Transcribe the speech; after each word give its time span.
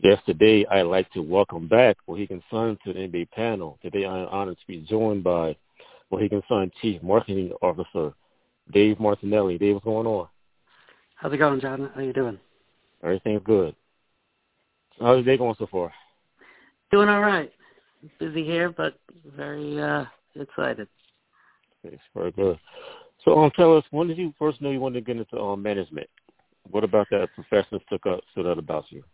Yes, 0.00 0.20
today 0.26 0.66
I'd 0.66 0.82
like 0.82 1.10
to 1.12 1.20
welcome 1.20 1.68
back 1.68 1.96
Mohegan 2.08 2.42
Sun 2.50 2.78
to 2.84 2.92
the 2.92 2.98
NBA 2.98 3.30
panel. 3.30 3.78
Today 3.80 4.04
I 4.04 4.22
am 4.22 4.28
honored 4.28 4.58
to 4.58 4.66
be 4.66 4.80
joined 4.80 5.22
by 5.22 5.56
Mohegan 6.10 6.42
Sun 6.48 6.72
Chief 6.82 7.00
Marketing 7.00 7.52
Officer 7.62 8.12
Dave 8.72 8.98
Martinelli. 8.98 9.56
Dave, 9.56 9.74
what's 9.74 9.84
going 9.84 10.06
on? 10.06 10.26
How's 11.14 11.32
it 11.32 11.38
going, 11.38 11.60
John? 11.60 11.90
How 11.94 12.00
are 12.00 12.04
you 12.04 12.12
doing? 12.12 12.38
Everything's 13.04 13.42
good. 13.44 13.76
How's 15.00 15.18
the 15.18 15.30
day 15.30 15.38
going 15.38 15.54
so 15.58 15.68
far? 15.70 15.92
Doing 16.90 17.08
all 17.08 17.20
right. 17.20 17.52
Busy 18.18 18.44
here, 18.44 18.70
but 18.70 18.98
very 19.36 19.80
uh 19.80 20.04
excited. 20.34 20.88
It's 21.84 22.02
very 22.14 22.32
good. 22.32 22.58
So, 23.24 23.38
um, 23.38 23.50
tell 23.56 23.76
us, 23.76 23.84
when 23.90 24.08
did 24.08 24.18
you 24.18 24.34
first 24.38 24.60
know 24.60 24.70
you 24.70 24.80
wanted 24.80 25.06
to 25.06 25.14
get 25.14 25.16
into 25.16 25.40
um, 25.40 25.62
management? 25.62 26.08
What 26.68 26.82
about 26.82 27.06
that 27.10 27.28
profession 27.34 27.78
stuck 27.86 28.06
up 28.06 28.20
stood 28.32 28.46
out 28.46 28.58
about 28.58 28.86
you? 28.90 29.04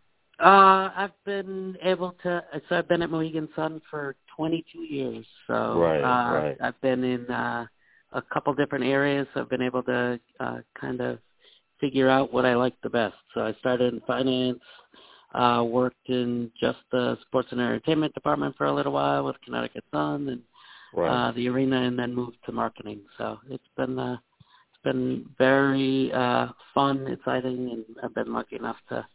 Uh, 0.41 0.89
I've 0.95 1.23
been 1.25 1.77
able 1.83 2.15
to. 2.23 2.43
So 2.67 2.77
I've 2.77 2.87
been 2.87 3.03
at 3.03 3.09
Mohegan 3.11 3.47
Sun 3.55 3.81
for 3.89 4.15
22 4.35 4.79
years. 4.79 5.25
So 5.47 5.79
Right, 5.79 6.01
uh, 6.01 6.33
right. 6.33 6.57
I've 6.61 6.81
been 6.81 7.03
in 7.03 7.29
uh, 7.29 7.65
a 8.13 8.21
couple 8.33 8.53
different 8.55 8.85
areas. 8.85 9.27
I've 9.35 9.49
been 9.49 9.61
able 9.61 9.83
to 9.83 10.19
uh, 10.39 10.57
kind 10.79 10.99
of 11.01 11.19
figure 11.79 12.09
out 12.09 12.33
what 12.33 12.45
I 12.45 12.55
like 12.55 12.73
the 12.81 12.89
best. 12.89 13.15
So 13.35 13.41
I 13.41 13.53
started 13.59 13.93
in 13.93 14.01
finance. 14.01 14.59
Uh, 15.33 15.63
worked 15.65 16.09
in 16.09 16.51
just 16.59 16.79
the 16.91 17.17
sports 17.21 17.47
and 17.51 17.61
entertainment 17.61 18.13
department 18.13 18.53
for 18.57 18.65
a 18.65 18.73
little 18.73 18.91
while 18.91 19.23
with 19.23 19.35
Connecticut 19.45 19.83
Sun 19.91 20.27
and 20.29 20.41
Right. 20.93 21.09
uh, 21.09 21.31
the 21.31 21.47
arena, 21.47 21.83
and 21.83 21.97
then 21.97 22.13
moved 22.13 22.35
to 22.45 22.51
marketing. 22.51 22.99
So 23.17 23.39
it's 23.49 23.63
been 23.77 23.97
uh, 23.97 24.17
it's 24.73 24.83
been 24.83 25.25
very 25.37 26.11
uh, 26.11 26.47
fun, 26.73 27.07
exciting, 27.07 27.69
and 27.71 27.85
I've 28.03 28.13
been 28.13 28.33
lucky 28.33 28.57
enough 28.57 28.75
to 28.89 29.05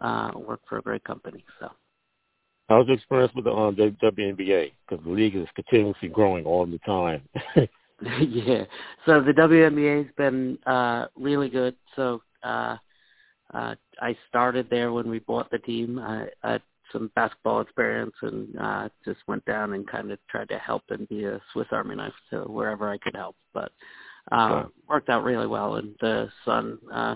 uh, 0.00 0.30
work 0.34 0.60
for 0.68 0.78
a 0.78 0.82
great 0.82 1.04
company. 1.04 1.44
So 1.60 1.70
How's 2.68 2.86
your 2.86 2.96
experience 2.96 3.32
with 3.34 3.44
the 3.44 3.52
um, 3.52 3.76
WNBA? 3.76 4.72
Because 4.88 5.04
the 5.04 5.10
league 5.10 5.36
is 5.36 5.46
continuously 5.54 6.08
growing 6.08 6.44
all 6.44 6.66
the 6.66 6.78
time. 6.78 7.22
yeah, 8.20 8.64
so 9.06 9.22
the 9.22 9.32
WNBA's 9.32 10.10
been 10.16 10.58
uh, 10.66 11.06
really 11.16 11.48
good. 11.48 11.76
So 11.94 12.20
uh, 12.42 12.76
uh, 13.54 13.74
I 14.02 14.16
started 14.28 14.68
there 14.68 14.92
when 14.92 15.08
we 15.08 15.20
bought 15.20 15.50
the 15.50 15.58
team. 15.58 15.98
I, 15.98 16.26
I 16.42 16.52
had 16.52 16.62
some 16.92 17.10
basketball 17.14 17.60
experience 17.60 18.14
and 18.20 18.58
uh, 18.58 18.88
just 19.04 19.20
went 19.26 19.44
down 19.44 19.72
and 19.72 19.88
kind 19.88 20.10
of 20.10 20.18
tried 20.28 20.48
to 20.50 20.58
help 20.58 20.82
and 20.90 21.08
be 21.08 21.24
a 21.24 21.40
Swiss 21.52 21.68
Army 21.70 21.96
knife 21.96 22.12
to 22.30 22.40
wherever 22.40 22.90
I 22.90 22.98
could 22.98 23.14
help. 23.14 23.36
But 23.54 23.72
uh, 24.30 24.64
worked 24.88 25.08
out 25.08 25.24
really 25.24 25.46
well, 25.46 25.76
and 25.76 25.94
the 26.00 26.28
Sun 26.44 26.78
uh, 26.92 27.14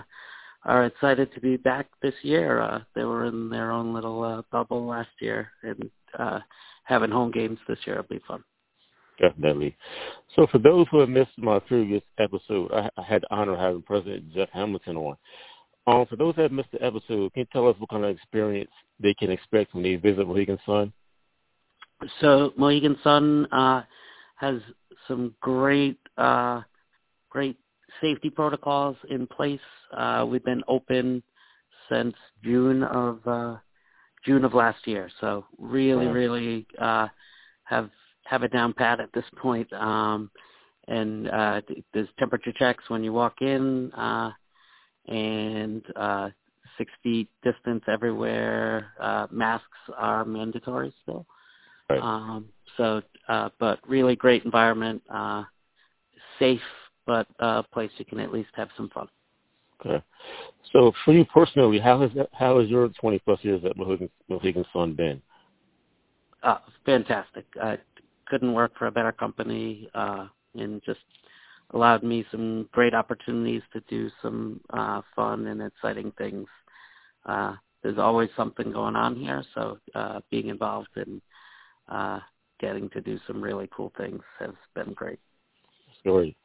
are 0.63 0.85
excited 0.85 1.33
to 1.33 1.41
be 1.41 1.57
back 1.57 1.87
this 2.01 2.13
year. 2.21 2.61
Uh, 2.61 2.81
they 2.95 3.03
were 3.03 3.25
in 3.25 3.49
their 3.49 3.71
own 3.71 3.93
little 3.93 4.23
uh, 4.23 4.41
bubble 4.51 4.85
last 4.85 5.09
year, 5.19 5.51
and 5.63 5.89
uh, 6.17 6.39
having 6.83 7.11
home 7.11 7.31
games 7.31 7.59
this 7.67 7.79
year 7.85 7.95
will 7.97 8.17
be 8.17 8.23
fun. 8.27 8.43
Definitely. 9.19 9.75
So 10.35 10.47
for 10.47 10.57
those 10.57 10.87
who 10.89 10.99
have 10.99 11.09
missed 11.09 11.37
my 11.37 11.59
previous 11.59 12.01
episode, 12.17 12.71
I, 12.71 12.89
I 12.97 13.03
had 13.03 13.21
the 13.21 13.35
honor 13.35 13.53
of 13.53 13.59
having 13.59 13.81
President 13.83 14.33
Jeff 14.33 14.49
Hamilton 14.51 14.97
on. 14.97 15.17
Um, 15.87 16.05
for 16.07 16.15
those 16.15 16.35
that 16.35 16.43
have 16.43 16.51
missed 16.51 16.71
the 16.71 16.83
episode, 16.83 17.33
can 17.33 17.41
you 17.41 17.45
tell 17.51 17.67
us 17.67 17.75
what 17.79 17.89
kind 17.89 18.03
of 18.03 18.11
experience 18.11 18.71
they 18.99 19.13
can 19.13 19.31
expect 19.31 19.73
when 19.73 19.83
they 19.83 19.95
visit 19.95 20.27
Mohegan 20.27 20.59
Sun? 20.65 20.93
So 22.19 22.53
Mohegan 22.57 22.97
Sun 23.03 23.47
uh, 23.51 23.83
has 24.37 24.61
some 25.07 25.35
great, 25.41 25.99
uh, 26.17 26.61
great 27.29 27.57
safety 27.99 28.29
protocols 28.29 28.97
in 29.09 29.27
place. 29.27 29.59
Uh, 29.95 30.25
we've 30.27 30.43
been 30.45 30.63
open 30.67 31.23
since 31.89 32.15
June 32.43 32.83
of 32.83 33.19
uh, 33.27 33.57
June 34.25 34.45
of 34.45 34.53
last 34.53 34.85
year, 34.87 35.09
so 35.19 35.45
really, 35.57 36.07
Wow. 36.07 36.13
really 36.13 36.67
uh, 36.79 37.07
have 37.63 37.89
have 38.25 38.43
it 38.43 38.53
down 38.53 38.73
pat 38.73 38.99
at 38.99 39.11
this 39.13 39.25
point. 39.37 39.71
Um, 39.73 40.29
and 40.87 41.29
uh, 41.29 41.61
there's 41.93 42.07
temperature 42.17 42.53
checks 42.53 42.83
when 42.89 43.03
you 43.03 43.13
walk 43.13 43.41
in, 43.41 43.91
uh, 43.93 44.31
and 45.07 45.83
uh, 45.95 46.29
six 46.77 46.91
feet 47.03 47.29
distance 47.43 47.83
everywhere. 47.87 48.93
Uh, 48.99 49.27
masks 49.31 49.67
are 49.97 50.25
mandatory 50.25 50.93
still. 51.03 51.25
Right. 51.89 52.01
Um, 52.01 52.45
so, 52.77 53.01
uh, 53.27 53.49
but 53.59 53.79
really 53.87 54.15
great 54.15 54.45
environment, 54.45 55.01
uh, 55.13 55.43
safe, 56.39 56.61
but 57.11 57.27
uh, 57.43 57.61
a 57.61 57.65
place 57.73 57.91
you 57.97 58.05
can 58.05 58.21
at 58.21 58.31
least 58.31 58.51
have 58.55 58.69
some 58.77 58.89
fun. 58.89 59.05
Okay. 59.85 60.01
So 60.71 60.93
for 61.03 61.13
you 61.13 61.25
personally, 61.25 61.77
how 61.77 61.99
has 61.99 62.11
that, 62.15 62.29
how 62.31 62.61
has 62.61 62.69
your 62.69 62.87
20 62.87 63.19
plus 63.19 63.39
years 63.41 63.61
at 63.65 63.75
Mohegan, 63.75 64.09
Mohegan 64.29 64.63
Sun 64.71 64.93
been? 64.93 65.21
Uh, 66.41 66.59
fantastic. 66.85 67.43
I 67.61 67.77
couldn't 68.27 68.53
work 68.53 68.71
for 68.79 68.87
a 68.87 68.91
better 68.91 69.11
company, 69.11 69.89
uh, 69.93 70.27
and 70.55 70.81
just 70.85 71.01
allowed 71.71 72.01
me 72.01 72.23
some 72.31 72.69
great 72.71 72.93
opportunities 72.93 73.61
to 73.73 73.81
do 73.89 74.09
some 74.21 74.61
uh, 74.69 75.01
fun 75.13 75.47
and 75.47 75.61
exciting 75.61 76.13
things. 76.17 76.47
Uh, 77.25 77.55
there's 77.83 77.97
always 77.97 78.29
something 78.37 78.71
going 78.71 78.95
on 78.95 79.17
here, 79.17 79.43
so 79.53 79.77
uh, 79.95 80.21
being 80.29 80.47
involved 80.47 80.95
in 80.95 81.21
uh, 81.89 82.21
getting 82.61 82.89
to 82.91 83.01
do 83.01 83.19
some 83.27 83.41
really 83.41 83.69
cool 83.75 83.91
things 83.97 84.21
has 84.39 84.51
been 84.75 84.93
great. 84.93 85.19
Great. 86.03 86.35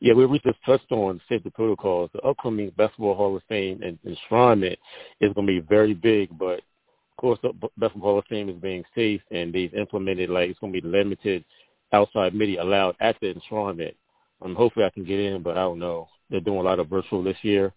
Yeah, 0.00 0.14
we 0.14 0.38
just 0.38 0.58
touched 0.64 0.90
on 0.90 1.20
safety 1.28 1.50
protocols. 1.50 2.10
The 2.14 2.20
upcoming 2.20 2.72
Basketball 2.76 3.14
Hall 3.14 3.36
of 3.36 3.42
Fame 3.48 3.82
and 3.82 3.98
enshrinement 4.04 4.76
is 5.20 5.32
going 5.34 5.46
to 5.46 5.60
be 5.60 5.60
very 5.60 5.92
big, 5.92 6.30
but 6.38 6.58
of 6.58 7.16
course 7.18 7.38
the 7.42 7.52
Basketball 7.76 8.10
Hall 8.10 8.18
of 8.18 8.24
Fame 8.26 8.48
is 8.48 8.56
being 8.56 8.84
safe, 8.94 9.20
and 9.30 9.52
they've 9.52 9.74
implemented 9.74 10.30
like 10.30 10.48
it's 10.48 10.58
going 10.60 10.72
to 10.72 10.80
be 10.80 10.88
limited 10.88 11.44
outside 11.92 12.34
media 12.34 12.62
allowed 12.62 12.96
at 13.00 13.16
the 13.20 13.34
enshrinement. 13.34 13.94
Um, 14.40 14.54
hopefully 14.54 14.86
I 14.86 14.90
can 14.90 15.04
get 15.04 15.20
in, 15.20 15.42
but 15.42 15.56
I 15.56 15.60
don't 15.60 15.78
know. 15.78 16.08
They're 16.30 16.40
doing 16.40 16.60
a 16.60 16.62
lot 16.62 16.80
of 16.80 16.88
virtual 16.88 17.22
this 17.22 17.36
year. 17.42 17.72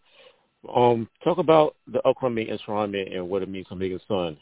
Um, 0.73 1.07
talk 1.23 1.37
about 1.37 1.75
the 1.91 2.01
upcoming 2.07 2.47
enshrinement 2.47 3.13
and 3.15 3.29
what 3.29 3.43
it 3.43 3.49
means 3.49 3.67
for 3.67 3.75
Mohegan 3.75 3.99
Sun. 4.07 4.37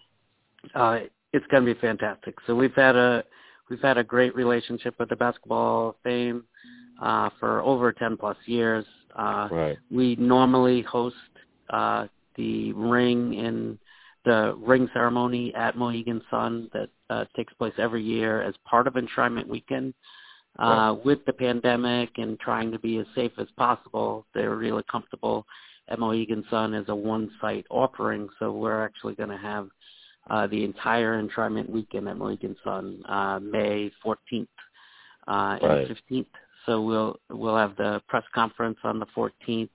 Uh, 0.73 0.99
it's 1.33 1.45
going 1.47 1.65
to 1.65 1.73
be 1.73 1.79
fantastic. 1.79 2.35
So 2.47 2.55
we've 2.55 2.75
had 2.75 2.95
a 2.95 3.23
we've 3.69 3.81
had 3.81 3.97
a 3.97 4.03
great 4.03 4.35
relationship 4.35 4.95
with 4.99 5.09
the 5.09 5.15
Basketball 5.15 5.97
Fame 6.03 6.43
uh, 7.03 7.29
for 7.39 7.61
over 7.61 7.91
10 7.91 8.17
plus 8.17 8.37
years. 8.45 8.85
Uh, 9.15 9.47
Right. 9.51 9.77
we 9.91 10.15
normally 10.15 10.81
host 10.81 11.15
uh, 11.69 12.07
the 12.35 12.73
ring 12.73 13.33
in 13.35 13.77
the 14.25 14.55
ring 14.57 14.89
ceremony 14.93 15.53
at 15.53 15.77
Mohegan 15.77 16.21
Sun 16.31 16.69
that 16.73 16.89
uh, 17.09 17.25
takes 17.35 17.53
place 17.55 17.73
every 17.77 18.01
year 18.01 18.41
as 18.41 18.55
part 18.65 18.87
of 18.87 18.93
enshrinement 18.93 19.47
weekend. 19.47 19.93
Uh, 20.59 20.95
with 21.03 21.25
the 21.25 21.33
pandemic 21.33 22.09
and 22.17 22.39
trying 22.39 22.71
to 22.71 22.79
be 22.79 22.99
as 22.99 23.07
safe 23.15 23.31
as 23.39 23.47
possible, 23.57 24.25
they're 24.33 24.55
really 24.55 24.83
comfortable 24.89 25.45
at 25.89 25.99
Mohegan 25.99 26.45
Sun 26.49 26.73
as 26.75 26.85
a 26.89 26.95
one-site 26.95 27.65
offering. 27.69 28.29
So 28.39 28.51
we're 28.51 28.85
actually 28.85 29.15
going 29.15 29.29
to 29.31 29.37
have 29.37 29.67
uh, 30.29 30.47
the 30.47 30.63
entire 30.63 31.21
enshrinement 31.21 31.69
weekend 31.69 32.07
at 32.07 32.17
Mohegan 32.17 32.55
Sun, 32.63 33.03
uh, 33.09 33.39
May 33.39 33.91
14th 34.05 34.47
uh, 35.27 35.57
Right. 35.61 35.89
and 35.89 35.97
15th. 36.09 36.25
So 36.66 36.81
we'll 36.81 37.18
we'll 37.29 37.57
have 37.57 37.75
the 37.78 38.01
press 38.07 38.24
conference 38.34 38.78
on 38.84 39.00
the 39.00 39.07
14th. 39.07 39.69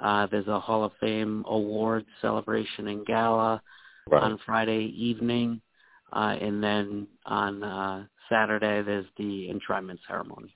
Uh, 0.00 0.26
there's 0.30 0.48
a 0.48 0.60
Hall 0.60 0.84
of 0.84 0.92
Fame 1.00 1.44
awards 1.48 2.06
celebration 2.20 2.88
and 2.88 3.04
gala 3.06 3.62
Right. 4.10 4.22
on 4.22 4.38
Friday 4.46 4.86
evening, 4.96 5.60
uh, 6.14 6.36
and 6.40 6.62
then 6.64 7.06
on 7.26 7.62
uh, 7.62 8.06
Saturday 8.30 8.80
there's 8.82 9.04
the 9.18 9.50
enshrinement 9.50 9.98
ceremony. 10.06 10.54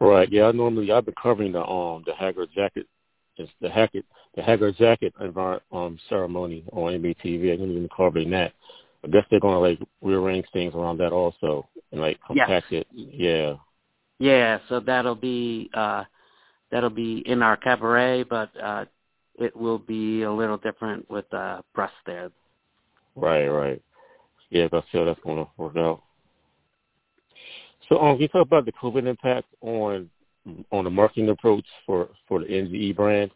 Right. 0.00 0.30
Yeah, 0.30 0.48
I 0.48 0.52
normally 0.52 0.92
I've 0.92 1.06
been 1.06 1.14
covering 1.20 1.52
the 1.52 1.64
um 1.64 2.02
the 2.06 2.14
Haggard 2.14 2.50
jacket, 2.54 2.86
it's 3.36 3.50
the 3.60 3.70
Hackett 3.70 4.04
the 4.36 4.42
Haggard 4.42 4.76
jacket 4.76 5.14
um 5.72 5.98
ceremony 6.08 6.64
on 6.72 6.92
NBA 6.92 7.16
TV. 7.24 7.52
I've 7.52 7.58
been 7.58 7.88
covering 7.96 8.30
that. 8.30 8.52
I 9.04 9.08
guess 9.08 9.24
they're 9.30 9.40
gonna 9.40 9.60
like 9.60 9.78
rearrange 10.02 10.46
things 10.52 10.74
around 10.74 10.98
that 10.98 11.12
also 11.12 11.66
and 11.92 12.00
like 12.00 12.18
Yes. 12.18 12.26
compact 12.26 12.72
it. 12.72 12.86
Yeah. 12.92 13.54
Yeah, 14.18 14.58
so 14.68 14.80
that'll 14.80 15.14
be 15.14 15.70
uh, 15.74 16.04
that'll 16.70 16.90
be 16.90 17.22
in 17.26 17.42
our 17.42 17.56
cabaret, 17.56 18.24
but 18.24 18.50
uh, 18.62 18.84
it 19.38 19.56
will 19.56 19.78
be 19.78 20.22
a 20.22 20.32
little 20.32 20.56
different 20.56 21.08
with 21.10 21.32
uh, 21.34 21.62
press 21.74 21.90
there. 22.06 22.30
Right. 23.16 23.48
Right. 23.48 23.82
Yeah, 24.50 24.68
that's 24.70 24.86
how 24.92 25.04
that's 25.04 25.20
gonna 25.24 25.46
work 25.56 25.76
out. 25.76 26.02
So 27.88 27.98
um, 27.98 28.16
can 28.16 28.22
you 28.22 28.28
talk 28.28 28.46
about 28.46 28.64
the 28.64 28.72
COVID 28.72 29.06
impact 29.06 29.46
on 29.60 30.08
on 30.70 30.84
the 30.84 30.90
marketing 30.90 31.28
approach 31.30 31.64
for 31.86 32.08
for 32.28 32.40
the 32.40 32.46
MGE 32.46 32.94
brand 32.94 33.30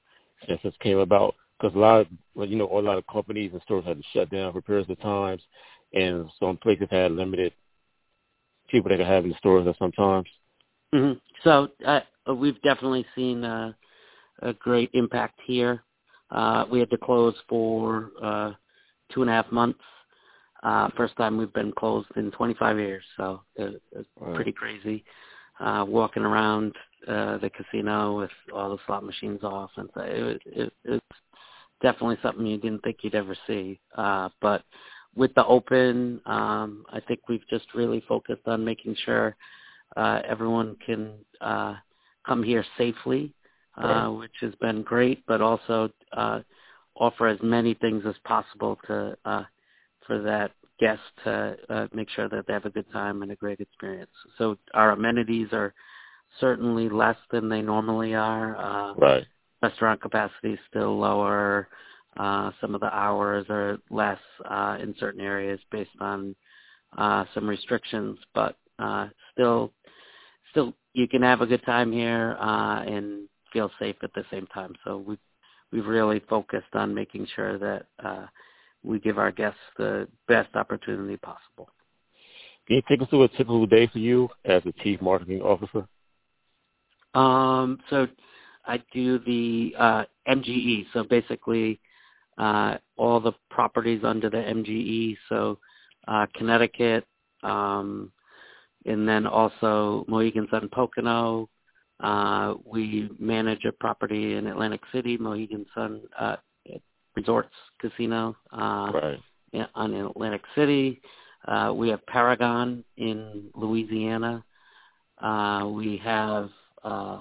since 0.47 0.61
this 0.63 0.75
came 0.81 0.99
about? 0.99 1.35
Because 1.59 1.75
a 1.75 1.79
lot 1.79 2.01
of 2.01 2.49
you 2.49 2.57
know 2.57 2.69
a 2.71 2.81
lot 2.81 2.99
of 2.99 3.07
companies 3.07 3.51
and 3.53 3.63
stores 3.63 3.85
had 3.85 3.99
to 3.99 4.05
shut 4.13 4.31
down 4.31 4.53
for 4.53 4.63
periods 4.63 4.91
of 4.91 5.01
times, 5.01 5.43
and 5.93 6.31
some 6.39 6.57
places 6.57 6.89
had 6.91 7.13
limited 7.13 7.53
people 8.69 8.91
they 8.91 8.97
could 8.97 9.07
have 9.07 9.25
in 9.25 9.31
the 9.31 9.37
stores 9.39 9.67
at 9.67 9.79
some 9.79 9.93
times. 9.93 10.29
Hmm 10.93 11.13
So 11.45 11.69
uh, 11.87 12.01
we've 12.35 12.61
definitely 12.63 13.07
seen 13.15 13.45
uh, 13.45 13.73
a 14.43 14.53
great 14.55 14.91
impact 14.95 15.41
here. 15.47 15.83
Uh, 16.31 16.65
we 16.71 16.79
had 16.79 16.91
to 16.91 16.99
close 16.99 17.35
for 17.49 18.11
uh, 18.23 18.53
two 19.13 19.23
and 19.23 19.31
a 19.31 19.33
half 19.33 19.51
months. 19.51 19.81
Uh, 20.63 20.89
first 20.97 21.17
time 21.17 21.37
we've 21.37 21.53
been 21.53 21.73
closed 21.73 22.09
in 22.17 22.31
25 22.33 22.79
years, 22.79 23.05
so 23.17 23.41
it, 23.57 23.81
it's 23.93 24.09
right. 24.21 24.35
pretty 24.35 24.53
crazy. 24.53 25.05
Uh, 25.61 25.85
walking 25.87 26.25
around 26.25 26.75
uh, 27.07 27.39
the 27.39 27.51
casino 27.51 28.19
with 28.19 28.31
all 28.53 28.71
the 28.71 28.79
slot 28.87 29.05
machines 29.05 29.43
off, 29.43 29.71
and 29.77 29.89
so 29.95 30.01
it, 30.03 30.41
it, 30.47 30.73
it's 30.85 31.07
definitely 31.81 32.19
something 32.23 32.47
you 32.47 32.59
didn't 32.59 32.83
think 32.83 32.99
you'd 33.03 33.15
ever 33.15 33.37
see. 33.47 33.79
Uh, 33.97 34.29
but 34.41 34.65
with 35.15 35.33
the 35.35 35.45
open, 35.47 36.21
um, 36.27 36.85
I 36.93 37.01
think 37.01 37.21
we've 37.29 37.47
just 37.49 37.67
really 37.75 38.03
focused 38.09 38.47
on 38.47 38.65
making 38.65 38.97
sure 39.05 39.37
uh, 39.97 40.21
everyone 40.29 40.77
can 40.85 41.13
uh, 41.41 41.75
come 42.27 42.43
here 42.43 42.65
safely, 42.77 43.33
uh, 43.77 44.09
which 44.11 44.35
has 44.41 44.55
been 44.57 44.83
great, 44.83 45.25
but 45.27 45.41
also 45.41 45.91
uh, 46.13 46.41
offer 46.97 47.29
as 47.29 47.39
many 47.43 47.75
things 47.75 48.05
as 48.07 48.15
possible 48.25 48.79
to 48.87 49.17
uh, 49.25 49.45
for 50.07 50.21
that 50.21 50.53
guest 50.81 51.01
to 51.25 51.57
uh, 51.69 51.87
make 51.93 52.09
sure 52.11 52.29
that 52.29 52.47
they 52.47 52.53
have 52.53 52.65
a 52.65 52.71
good 52.71 52.91
time 52.93 53.23
and 53.23 53.33
a 53.33 53.37
great 53.37 53.61
experience. 53.61 54.11
So 54.37 54.57
our 54.75 54.93
amenities 54.93 55.49
are 55.53 55.75
certainly 56.41 56.89
less 56.89 57.17
than 57.31 57.49
they 57.49 57.63
normally 57.63 58.15
are. 58.15 58.57
Uh, 58.57 58.95
right. 58.95 59.27
Restaurant 59.63 60.01
capacity 60.01 60.53
is 60.53 60.59
still 60.71 60.99
lower. 60.99 61.69
Uh, 62.17 62.53
some 62.61 62.75
of 62.75 62.81
the 62.81 62.95
hours 62.95 63.47
are 63.49 63.79
less 63.91 64.19
uh, 64.49 64.79
in 64.81 64.95
certain 64.99 65.21
areas 65.21 65.61
based 65.71 65.91
on 66.01 66.35
uh, 66.97 67.25
some 67.35 67.49
restrictions, 67.49 68.19
but 68.35 68.57
uh, 68.79 69.09
still, 69.33 69.73
still 70.51 70.75
you 70.93 71.09
can 71.09 71.23
have 71.23 71.41
a 71.41 71.47
good 71.47 71.65
time 71.65 71.93
here 71.93 72.37
uh, 72.41 72.83
and 72.83 73.29
feel 73.53 73.71
safe 73.79 73.97
at 74.03 74.13
the 74.15 74.25
same 74.31 74.47
time. 74.49 74.75
So 74.85 74.99
we've 74.99 75.19
we've 75.73 75.87
really 75.87 76.21
focused 76.29 76.75
on 76.75 76.95
making 76.95 77.27
sure 77.35 77.59
that 77.59 77.87
uh, 78.03 78.27
we 78.83 78.99
give 78.99 79.19
our 79.19 79.31
guests 79.31 79.61
the 79.77 80.09
best 80.27 80.55
opportunity 80.55 81.17
possible. 81.17 81.69
Can 82.67 82.77
you 82.77 82.83
take 82.89 83.03
us 83.03 83.09
through 83.09 83.25
a 83.25 83.29
typical 83.29 83.67
day 83.67 83.87
for 83.87 83.99
you 83.99 84.29
as 84.45 84.63
a 84.67 84.73
chief 84.83 85.01
marketing 85.01 85.41
officer? 85.41 85.87
Um, 87.15 87.79
so 87.89 88.07
I 88.67 88.83
do 88.93 89.19
the 89.21 89.75
uh, 89.79 90.05
MGE. 90.29 90.87
So 90.93 91.05
basically, 91.05 91.81
uh, 92.37 92.77
all 92.97 93.21
the 93.21 93.33
properties 93.51 94.03
under 94.05 94.29
the 94.29 94.37
MGE, 94.37 95.17
so 95.29 95.59
uh, 96.07 96.27
Connecticut, 96.35 97.05
um, 97.43 98.13
and 98.89 99.09
then 99.09 99.27
also 99.27 100.05
Mohegan 100.09 100.49
Sun 100.51 100.69
Pocono. 100.73 101.49
Uh, 102.01 102.55
we 102.65 103.11
manage 103.19 103.65
a 103.65 103.73
property 103.73 104.35
in 104.35 104.47
Atlantic 104.47 104.81
City, 104.93 105.17
Mohegan 105.17 105.67
Sun 105.75 106.01
uh, 106.19 106.37
Resorts 107.17 107.55
Casino 107.81 108.37
uh, 108.53 108.91
right. 108.95 109.19
in, 109.53 109.67
on 109.75 109.95
Atlantic 109.95 110.43
City. 110.55 111.01
Uh, 111.47 111.73
we 111.75 111.89
have 111.89 112.05
Paragon 112.07 112.85
in 112.97 113.51
Louisiana. 113.55 114.45
Uh, 115.21 115.69
we 115.73 115.97
have 116.05 116.51
uh, 116.85 117.21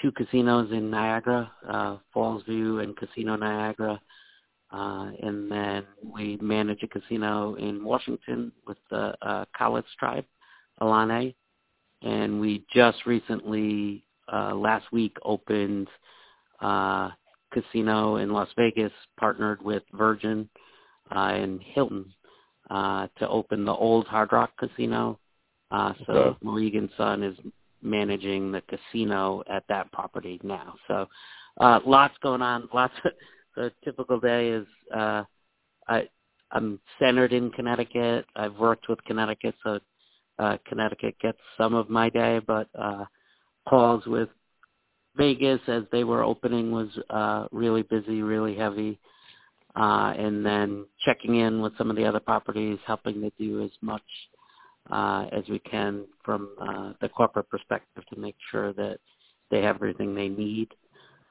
two 0.00 0.12
casinos 0.12 0.70
in 0.72 0.90
Niagara, 0.90 1.50
uh, 1.68 1.96
Falls 2.12 2.42
View 2.44 2.80
and 2.80 2.96
Casino 2.96 3.36
Niagara. 3.36 4.00
Uh, 4.70 5.10
and 5.22 5.50
then 5.50 5.84
we 6.02 6.38
manage 6.40 6.82
a 6.82 6.88
casino 6.88 7.54
in 7.54 7.84
Washington 7.84 8.50
with 8.66 8.78
the 8.90 9.14
uh, 9.22 9.44
Cowlitz 9.58 9.84
tribe, 9.98 10.24
ilani. 10.80 11.34
And 12.02 12.40
we 12.40 12.64
just 12.72 13.06
recently, 13.06 14.04
uh, 14.32 14.54
last 14.54 14.92
week, 14.92 15.16
opened 15.24 15.88
uh, 16.60 17.10
casino 17.52 18.16
in 18.16 18.32
Las 18.32 18.48
Vegas, 18.56 18.92
partnered 19.18 19.62
with 19.62 19.82
Virgin 19.92 20.48
uh, 21.14 21.30
and 21.34 21.60
Hilton 21.62 22.12
uh, 22.70 23.08
to 23.18 23.28
open 23.28 23.64
the 23.64 23.74
old 23.74 24.06
Hard 24.06 24.32
Rock 24.32 24.52
Casino. 24.58 25.18
Uh, 25.70 25.92
so 26.06 26.12
okay. 26.12 26.38
Mohegan 26.42 26.90
Sun 26.96 27.22
is 27.22 27.36
managing 27.82 28.52
the 28.52 28.62
casino 28.62 29.42
at 29.50 29.64
that 29.68 29.90
property 29.92 30.40
now. 30.42 30.74
So 30.88 31.06
uh, 31.60 31.80
lots 31.86 32.14
going 32.22 32.42
on, 32.42 32.68
lots 32.74 32.94
of 33.04 33.12
a 33.64 33.70
typical 33.84 34.20
day 34.20 34.48
is 34.50 34.66
uh, 34.94 35.24
I 35.88 36.08
I'm 36.52 36.78
centered 36.98 37.32
in 37.32 37.50
Connecticut. 37.50 38.26
I've 38.36 38.56
worked 38.56 38.88
with 38.88 39.02
Connecticut, 39.04 39.54
so 39.64 39.80
uh, 40.38 40.56
Connecticut 40.66 41.16
gets 41.20 41.38
some 41.56 41.74
of 41.74 41.90
my 41.90 42.10
day, 42.10 42.40
but 42.46 42.68
uh, 42.78 43.04
calls 43.68 44.06
with 44.06 44.28
Vegas 45.16 45.60
as 45.66 45.84
they 45.92 46.04
were 46.04 46.22
opening 46.22 46.70
was 46.70 46.88
uh, 47.10 47.46
really 47.52 47.82
busy, 47.82 48.22
really 48.22 48.54
heavy. 48.54 48.98
Uh, 49.74 50.14
and 50.16 50.44
then 50.44 50.86
checking 51.04 51.36
in 51.36 51.60
with 51.60 51.76
some 51.76 51.90
of 51.90 51.96
the 51.96 52.04
other 52.04 52.20
properties, 52.20 52.78
helping 52.86 53.20
to 53.20 53.30
do 53.38 53.62
as 53.62 53.70
much 53.82 54.02
uh, 54.90 55.26
as 55.32 55.44
we 55.50 55.58
can 55.58 56.06
from 56.24 56.48
uh, 56.60 56.92
the 57.00 57.08
corporate 57.10 57.48
perspective 57.50 58.02
to 58.08 58.18
make 58.18 58.36
sure 58.50 58.72
that 58.72 58.98
they 59.50 59.60
have 59.62 59.76
everything 59.76 60.14
they 60.14 60.28
need 60.28 60.68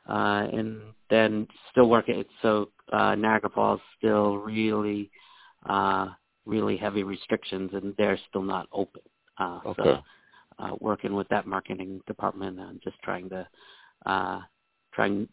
uh, 0.07 0.47
and 0.53 0.81
then 1.09 1.47
still 1.71 1.89
working. 1.89 2.23
So 2.41 2.69
uh, 2.91 3.15
Niagara 3.15 3.49
Falls 3.49 3.81
still 3.97 4.37
really, 4.37 5.09
uh, 5.67 6.09
really 6.45 6.77
heavy 6.77 7.03
restrictions, 7.03 7.71
and 7.73 7.93
they're 7.97 8.19
still 8.29 8.43
not 8.43 8.67
open. 8.71 9.01
Uh, 9.37 9.59
okay. 9.65 9.83
So 9.83 10.03
uh, 10.59 10.75
working 10.79 11.13
with 11.13 11.27
that 11.29 11.45
marketing 11.45 12.01
department 12.07 12.59
and 12.59 12.81
just 12.81 12.97
trying 13.03 13.29
to 13.29 13.47
uh, 14.05 14.39
trying 14.93 15.27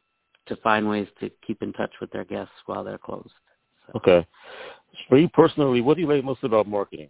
to 0.47 0.57
find 0.57 0.89
ways 0.89 1.07
to 1.21 1.31
keep 1.47 1.63
in 1.63 1.73
touch 1.73 1.93
with 2.01 2.11
their 2.11 2.25
guests 2.25 2.55
while 2.67 2.83
they're 2.83 2.99
closed. 2.99 3.31
So. 3.87 3.93
Okay. 3.97 4.27
For 5.09 5.19
you 5.19 5.29
personally, 5.29 5.81
what 5.81 5.95
do 5.97 6.03
you 6.03 6.09
like 6.09 6.25
most 6.25 6.43
about 6.43 6.67
marketing? 6.67 7.09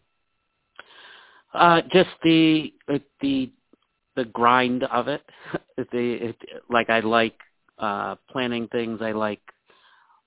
Uh, 1.55 1.83
just 1.93 2.11
the 2.23 2.73
the 3.21 3.51
the 4.17 4.25
grind 4.27 4.85
of 4.85 5.09
it. 5.09 5.23
the 5.77 6.29
it, 6.29 6.37
like 6.69 6.91
I 6.91 7.01
like 7.01 7.39
uh, 7.79 8.17
planning 8.31 8.69
things. 8.69 9.01
I 9.03 9.13
like 9.13 9.41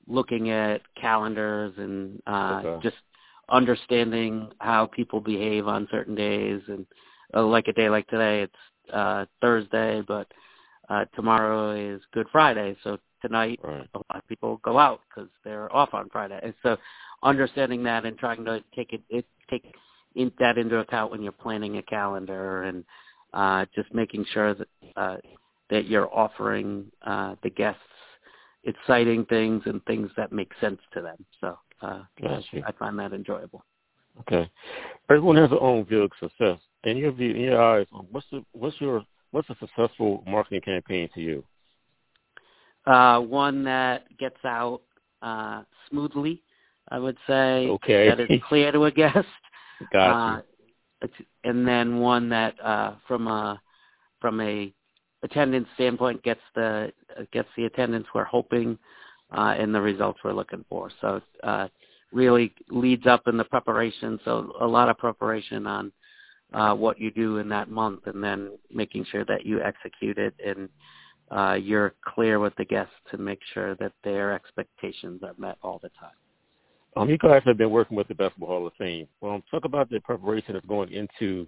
looking 0.07 0.49
at 0.49 0.81
calendars 0.99 1.73
and 1.77 2.21
uh, 2.27 2.61
okay. 2.63 2.83
just 2.83 2.97
understanding 3.49 4.49
how 4.59 4.87
people 4.87 5.19
behave 5.19 5.67
on 5.67 5.87
certain 5.91 6.15
days. 6.15 6.61
And 6.67 6.85
uh, 7.33 7.45
like 7.45 7.67
a 7.67 7.73
day 7.73 7.89
like 7.89 8.07
today, 8.07 8.43
it's 8.43 8.93
uh, 8.93 9.25
Thursday, 9.41 10.01
but 10.07 10.27
uh, 10.89 11.05
tomorrow 11.15 11.71
is 11.71 12.01
Good 12.13 12.27
Friday. 12.31 12.75
So 12.83 12.97
tonight, 13.21 13.59
right. 13.63 13.87
a 13.93 13.97
lot 13.97 14.15
of 14.15 14.27
people 14.27 14.59
go 14.63 14.77
out 14.77 15.01
because 15.09 15.29
they're 15.43 15.73
off 15.75 15.93
on 15.93 16.09
Friday. 16.09 16.39
And 16.41 16.53
so 16.63 16.77
understanding 17.23 17.83
that 17.83 18.05
and 18.05 18.17
trying 18.17 18.45
to 18.45 18.63
take 18.75 18.93
it, 18.93 19.01
it 19.09 19.25
take 19.49 19.73
in, 20.15 20.31
that 20.39 20.57
into 20.57 20.77
account 20.77 21.11
when 21.11 21.21
you're 21.21 21.31
planning 21.31 21.77
a 21.77 21.83
calendar 21.83 22.63
and 22.63 22.83
uh, 23.33 23.65
just 23.75 23.93
making 23.93 24.25
sure 24.31 24.53
that 24.53 24.67
uh, 24.95 25.17
that 25.69 25.87
you're 25.87 26.13
offering 26.15 26.85
uh, 27.05 27.35
the 27.43 27.49
guests 27.49 27.81
exciting 28.65 29.25
things 29.25 29.61
and 29.65 29.83
things 29.85 30.09
that 30.17 30.31
make 30.31 30.51
sense 30.59 30.79
to 30.93 31.01
them. 31.01 31.17
So 31.39 31.57
uh, 31.85 32.03
I 32.65 32.71
find 32.77 32.97
that 32.99 33.13
enjoyable. 33.13 33.63
Okay. 34.21 34.49
Everyone 35.09 35.35
has 35.37 35.49
their 35.49 35.61
own 35.61 35.85
view 35.85 36.03
of 36.03 36.11
success. 36.19 36.59
In 36.83 36.97
your 36.97 37.11
view, 37.11 37.31
in 37.31 37.41
your 37.41 37.61
eyes, 37.61 37.87
what's 38.11 38.27
the, 38.31 38.43
what's 38.53 38.79
your 38.79 39.03
what's 39.31 39.49
a 39.49 39.55
successful 39.59 40.23
marketing 40.27 40.61
campaign 40.61 41.09
to 41.15 41.21
you? 41.21 41.43
Uh, 42.85 43.19
one 43.19 43.63
that 43.63 44.05
gets 44.17 44.37
out 44.45 44.81
uh, 45.21 45.63
smoothly, 45.89 46.41
I 46.89 46.99
would 46.99 47.17
say. 47.27 47.67
Okay. 47.67 48.09
That 48.09 48.19
is 48.19 48.39
clear 48.47 48.71
to 48.71 48.85
a 48.85 48.91
guest. 48.91 49.27
Gotcha. 49.91 50.45
Uh, 51.01 51.07
and 51.43 51.67
then 51.67 51.99
one 51.99 52.29
that, 52.29 52.55
uh, 52.63 52.93
from 53.07 53.27
a 53.27 53.59
from 54.21 54.39
a 54.41 54.73
attendance 55.23 55.67
standpoint 55.75 56.23
gets 56.23 56.39
the 56.55 56.91
gets 57.33 57.49
the 57.57 57.65
attendance 57.65 58.07
we're 58.13 58.23
hoping 58.23 58.77
uh, 59.31 59.55
and 59.57 59.73
the 59.73 59.81
results 59.81 60.19
we're 60.23 60.33
looking 60.33 60.65
for. 60.69 60.91
So 61.01 61.21
uh, 61.43 61.67
really 62.11 62.53
leads 62.69 63.05
up 63.07 63.23
in 63.27 63.37
the 63.37 63.43
preparation. 63.43 64.19
So 64.25 64.53
a 64.61 64.67
lot 64.67 64.89
of 64.89 64.97
preparation 64.97 65.67
on 65.67 65.91
uh, 66.53 66.73
what 66.75 66.99
you 66.99 67.11
do 67.11 67.37
in 67.37 67.49
that 67.49 67.69
month, 67.69 68.01
and 68.05 68.23
then 68.23 68.51
making 68.71 69.05
sure 69.11 69.25
that 69.25 69.45
you 69.45 69.61
execute 69.61 70.17
it 70.17 70.33
and 70.45 70.69
uh, 71.31 71.53
you're 71.53 71.93
clear 72.05 72.39
with 72.39 72.55
the 72.55 72.65
guests 72.65 72.93
to 73.11 73.17
make 73.17 73.39
sure 73.53 73.75
that 73.75 73.91
their 74.03 74.33
expectations 74.33 75.21
are 75.23 75.33
met 75.37 75.57
all 75.63 75.79
the 75.81 75.89
time. 75.99 76.11
Um, 76.95 77.09
you 77.09 77.17
guys 77.17 77.41
have 77.45 77.57
been 77.57 77.71
working 77.71 77.97
with 77.97 78.07
the 78.07 78.15
Basketball 78.15 78.47
Hall 78.47 78.67
of 78.67 78.73
Fame. 78.77 79.07
Well, 79.19 79.41
talk 79.51 79.65
about 79.65 79.89
the 79.89 79.99
preparation 79.99 80.53
that's 80.53 80.65
going 80.65 80.91
into 80.93 81.45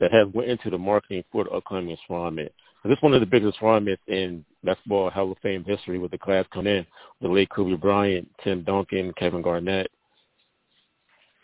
that 0.00 0.12
has 0.12 0.28
went 0.32 0.48
into 0.48 0.70
the 0.70 0.78
marketing 0.78 1.24
for 1.30 1.44
the 1.44 1.50
upcoming 1.50 1.94
enshrinement. 1.96 2.50
This 2.86 2.96
is 2.96 3.02
one 3.02 3.14
of 3.14 3.20
the 3.20 3.26
biggest 3.26 3.54
enshrinements 3.54 4.02
in 4.06 4.44
basketball 4.64 5.10
Hall 5.10 5.32
of 5.32 5.38
Fame 5.42 5.64
history 5.64 5.98
with 5.98 6.10
the 6.10 6.18
class 6.18 6.44
coming 6.52 6.76
in, 6.76 6.86
the 7.20 7.28
late 7.28 7.50
Kobe 7.50 7.74
Bryant, 7.76 8.28
Tim 8.42 8.62
Duncan, 8.62 9.12
Kevin 9.14 9.42
Garnett. 9.42 9.90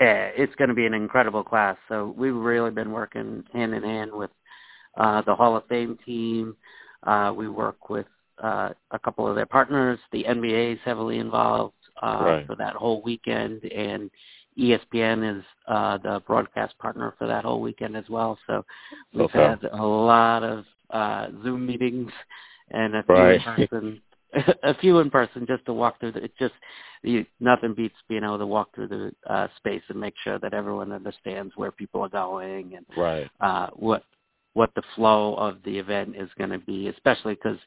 Yeah, 0.00 0.30
it's 0.36 0.54
going 0.56 0.68
to 0.68 0.74
be 0.74 0.86
an 0.86 0.94
incredible 0.94 1.44
class. 1.44 1.76
So 1.88 2.14
we've 2.16 2.34
really 2.34 2.70
been 2.70 2.90
working 2.90 3.44
hand 3.52 3.74
in 3.74 3.82
hand 3.82 4.12
with 4.12 4.30
uh, 4.96 5.22
the 5.22 5.34
Hall 5.34 5.56
of 5.56 5.66
Fame 5.68 5.98
team. 6.04 6.56
Uh, 7.04 7.32
we 7.36 7.48
work 7.48 7.88
with 7.88 8.06
uh, 8.42 8.70
a 8.90 8.98
couple 8.98 9.28
of 9.28 9.36
their 9.36 9.46
partners. 9.46 9.98
The 10.10 10.24
NBA 10.24 10.74
is 10.74 10.78
heavily 10.84 11.18
involved. 11.18 11.74
uh, 12.02 12.22
right. 12.24 12.46
for 12.46 12.56
that 12.56 12.74
whole 12.74 13.00
weekend, 13.02 13.64
and 13.64 14.10
ESPN 14.58 15.38
is 15.38 15.44
uh, 15.68 15.98
the 15.98 16.22
broadcast 16.26 16.76
partner 16.78 17.14
for 17.18 17.26
that 17.26 17.44
whole 17.44 17.60
weekend 17.60 17.96
as 17.96 18.08
well. 18.08 18.38
So 18.46 18.64
we've 19.12 19.24
okay. 19.24 19.38
had 19.38 19.64
a 19.64 19.84
lot 19.84 20.42
of 20.42 20.64
uh, 20.90 21.28
Zoom 21.42 21.66
meetings 21.66 22.10
and 22.70 22.96
a 22.96 23.02
few 23.04 23.14
right. 23.14 23.34
in 23.34 23.40
person, 23.42 24.02
a 24.62 24.74
few 24.74 24.98
in 25.00 25.10
person 25.10 25.46
just 25.46 25.64
to 25.66 25.72
walk 25.72 26.00
through. 26.00 26.12
The, 26.12 26.24
it 26.24 26.32
just 26.38 26.54
you, 27.02 27.24
nothing 27.40 27.74
beats 27.74 27.94
being 28.08 28.24
able 28.24 28.38
to 28.38 28.46
walk 28.46 28.74
through 28.74 28.88
the 28.88 29.12
uh, 29.32 29.48
space 29.56 29.82
and 29.88 30.00
make 30.00 30.14
sure 30.22 30.38
that 30.38 30.54
everyone 30.54 30.92
understands 30.92 31.52
where 31.56 31.72
people 31.72 32.02
are 32.02 32.08
going 32.08 32.74
and 32.76 32.86
right. 32.96 33.30
uh, 33.40 33.68
what 33.74 34.04
what 34.54 34.70
the 34.76 34.82
flow 34.94 35.34
of 35.34 35.56
the 35.64 35.78
event 35.78 36.14
is 36.16 36.28
going 36.36 36.50
to 36.50 36.58
be, 36.58 36.88
especially 36.88 37.34
because 37.34 37.58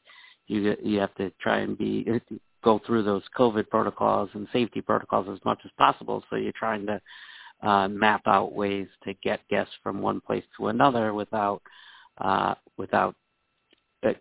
you 0.46 0.76
you 0.82 0.98
have 0.98 1.14
to 1.16 1.30
try 1.40 1.58
and 1.58 1.76
be 1.76 2.06
go 2.62 2.80
through 2.84 3.02
those 3.02 3.22
COVID 3.38 3.68
protocols 3.68 4.30
and 4.34 4.48
safety 4.52 4.80
protocols 4.80 5.28
as 5.32 5.44
much 5.44 5.60
as 5.64 5.70
possible. 5.78 6.24
So 6.28 6.36
you're 6.36 6.52
trying 6.52 6.86
to 6.86 7.00
uh, 7.62 7.88
map 7.88 8.22
out 8.26 8.52
ways 8.52 8.88
to 9.04 9.14
get 9.22 9.46
guests 9.48 9.74
from 9.82 10.02
one 10.02 10.20
place 10.20 10.44
to 10.56 10.68
another 10.68 11.14
without 11.14 11.62
uh, 12.18 12.54
without 12.76 13.14
uh, 14.04 14.12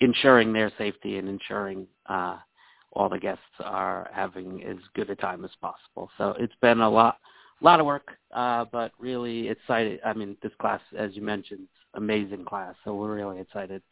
ensuring 0.00 0.52
their 0.52 0.72
safety 0.78 1.18
and 1.18 1.28
ensuring 1.28 1.86
uh, 2.06 2.38
all 2.92 3.08
the 3.08 3.18
guests 3.18 3.42
are 3.60 4.08
having 4.12 4.62
as 4.64 4.76
good 4.94 5.10
a 5.10 5.16
time 5.16 5.44
as 5.44 5.50
possible. 5.60 6.10
So 6.16 6.34
it's 6.38 6.54
been 6.60 6.80
a 6.80 6.88
lot 6.88 7.18
lot 7.60 7.80
of 7.80 7.86
work, 7.86 8.10
uh, 8.32 8.66
but 8.70 8.92
really 8.98 9.48
excited. 9.48 10.00
I 10.04 10.12
mean, 10.12 10.36
this 10.42 10.52
class, 10.60 10.80
as 10.96 11.14
you 11.14 11.22
mentioned, 11.22 11.66
amazing 11.94 12.44
class. 12.44 12.74
So 12.84 12.94
we're 12.94 13.14
really 13.14 13.40
excited 13.40 13.82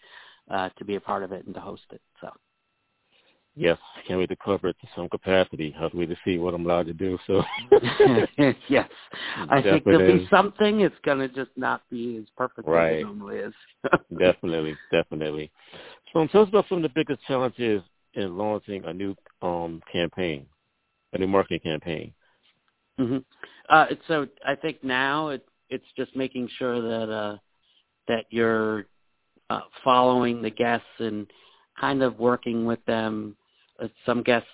uh, 0.50 0.68
to 0.78 0.84
be 0.84 0.96
a 0.96 1.00
part 1.00 1.22
of 1.22 1.32
it 1.32 1.46
and 1.46 1.54
to 1.54 1.60
host 1.60 1.84
it. 1.92 2.00
So. 2.20 2.30
Yes, 3.54 3.78
can't 4.06 4.18
wait 4.18 4.30
to 4.30 4.36
cover 4.36 4.68
it 4.68 4.76
to 4.80 4.88
some 4.96 5.08
capacity. 5.10 5.74
I'll 5.78 5.90
wait 5.92 6.08
to 6.08 6.16
see 6.24 6.38
what 6.38 6.54
I'm 6.54 6.64
allowed 6.64 6.86
to 6.86 6.94
do. 6.94 7.18
So. 7.26 7.42
yes, 8.68 8.88
I 9.36 9.60
Definitely. 9.60 9.62
think 9.70 9.84
there'll 9.84 10.18
be 10.18 10.28
something. 10.30 10.80
It's 10.80 10.96
gonna 11.04 11.28
just 11.28 11.50
not 11.56 11.82
be 11.90 12.16
as 12.16 12.24
perfect 12.36 12.66
right. 12.66 12.94
as 12.94 13.00
it 13.00 13.04
normally 13.04 13.36
is. 13.36 13.54
definitely, 14.18 14.76
definitely. 14.90 15.50
So, 16.12 16.26
tell 16.28 16.42
us 16.42 16.48
about 16.48 16.64
some 16.68 16.78
of 16.78 16.82
the 16.82 16.88
biggest 16.94 17.20
challenges 17.26 17.82
in 18.14 18.38
launching 18.38 18.84
a 18.84 18.92
new 18.92 19.14
um, 19.42 19.82
campaign, 19.92 20.46
a 21.12 21.18
new 21.18 21.26
marketing 21.26 21.60
campaign. 21.60 22.12
Mm-hmm. 22.98 23.18
Uh, 23.68 23.86
so 24.08 24.26
I 24.46 24.54
think 24.54 24.82
now 24.84 25.28
it, 25.28 25.44
it's 25.70 25.84
just 25.96 26.14
making 26.16 26.48
sure 26.58 26.80
that 26.80 27.12
uh, 27.12 27.36
that 28.08 28.26
you're 28.30 28.86
uh, 29.50 29.60
following 29.84 30.42
the 30.42 30.50
guests 30.50 30.86
and 30.98 31.26
kind 31.80 32.02
of 32.02 32.18
working 32.18 32.64
with 32.64 32.84
them. 32.86 33.36
Uh, 33.82 33.88
some 34.06 34.22
guests 34.22 34.48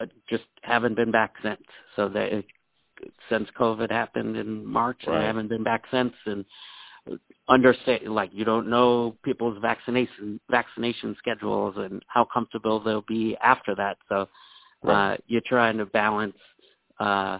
uh, 0.00 0.06
just 0.28 0.44
haven't 0.62 0.96
been 0.96 1.10
back 1.10 1.34
since, 1.42 1.62
so 1.96 2.08
they 2.08 2.44
since 3.28 3.48
COVID 3.58 3.90
happened 3.90 4.36
in 4.36 4.64
March, 4.64 4.98
right. 5.06 5.20
they 5.20 5.26
haven't 5.26 5.48
been 5.48 5.64
back 5.64 5.84
since. 5.90 6.12
And 6.26 6.44
understand, 7.48 8.08
like 8.08 8.30
you 8.32 8.44
don't 8.44 8.68
know 8.68 9.16
people's 9.22 9.58
vaccination 9.60 10.40
vaccination 10.50 11.16
schedules 11.18 11.74
and 11.76 12.02
how 12.06 12.24
comfortable 12.24 12.80
they'll 12.80 13.04
be 13.06 13.36
after 13.42 13.74
that. 13.74 13.98
So 14.08 14.28
right. 14.82 15.14
uh, 15.14 15.16
you're 15.26 15.42
trying 15.46 15.78
to 15.78 15.86
balance. 15.86 16.36
Uh, 16.98 17.38